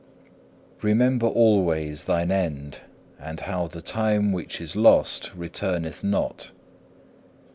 [0.79, 0.79] 10.
[0.81, 2.79] Remember always thine end,
[3.19, 6.49] and how the time which is lost returneth not.